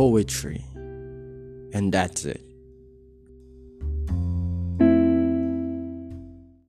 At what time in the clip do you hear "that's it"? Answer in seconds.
1.92-2.49